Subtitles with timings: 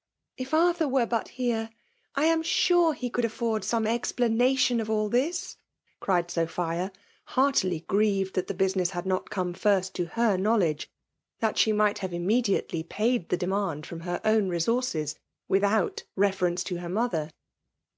[0.00, 0.02] •*
[0.38, 1.68] If Arthur were but here!—
[2.14, 5.58] I am sure he could afford some explanation of all this,"*
[6.00, 6.90] cried Sophia,
[7.26, 10.88] heartily griered the business had not come first to her knowledge,
[11.40, 15.16] that she might have inraefatdy paid the demand from her own resources^
[15.48, 17.30] without reference to her mother.